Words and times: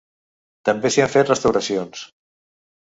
També 0.69 0.91
s'hi 0.95 1.05
han 1.05 1.13
fet 1.17 1.31
restauracions. 1.33 2.05